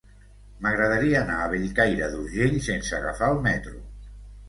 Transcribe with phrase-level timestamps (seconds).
[0.65, 3.81] M'agradaria anar a Bellcaire d'Urgell sense agafar el metro.